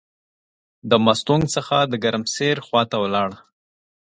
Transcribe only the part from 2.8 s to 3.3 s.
ولاړ.